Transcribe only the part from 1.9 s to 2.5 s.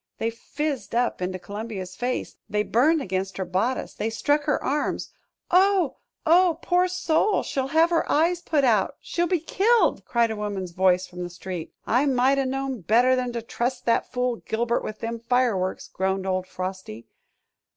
face,